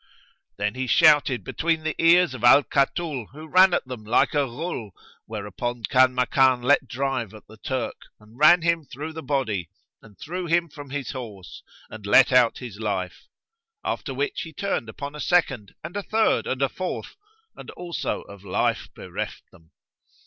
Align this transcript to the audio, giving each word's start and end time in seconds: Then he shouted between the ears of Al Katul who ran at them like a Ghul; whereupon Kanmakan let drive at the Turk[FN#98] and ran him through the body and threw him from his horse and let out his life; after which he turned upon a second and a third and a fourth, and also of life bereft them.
Then 0.57 0.73
he 0.73 0.87
shouted 0.87 1.43
between 1.43 1.83
the 1.83 1.93
ears 2.03 2.33
of 2.33 2.43
Al 2.43 2.63
Katul 2.63 3.27
who 3.33 3.45
ran 3.47 3.71
at 3.71 3.85
them 3.87 4.03
like 4.03 4.33
a 4.33 4.47
Ghul; 4.47 4.89
whereupon 5.27 5.83
Kanmakan 5.83 6.63
let 6.63 6.87
drive 6.87 7.35
at 7.35 7.45
the 7.45 7.59
Turk[FN#98] 7.59 7.91
and 8.19 8.39
ran 8.39 8.61
him 8.63 8.83
through 8.85 9.13
the 9.13 9.21
body 9.21 9.69
and 10.01 10.17
threw 10.17 10.47
him 10.47 10.69
from 10.69 10.89
his 10.89 11.11
horse 11.11 11.61
and 11.91 12.07
let 12.07 12.31
out 12.31 12.57
his 12.57 12.79
life; 12.79 13.27
after 13.83 14.11
which 14.11 14.41
he 14.41 14.51
turned 14.53 14.89
upon 14.89 15.13
a 15.13 15.19
second 15.19 15.75
and 15.83 15.95
a 15.95 16.01
third 16.01 16.47
and 16.47 16.63
a 16.63 16.69
fourth, 16.69 17.15
and 17.55 17.69
also 17.69 18.21
of 18.23 18.43
life 18.43 18.87
bereft 18.95 19.43
them. 19.51 19.69